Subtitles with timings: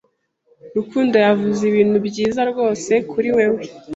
[0.77, 3.61] Rukundo yavuze ibintu byiza rwose kuri wewe.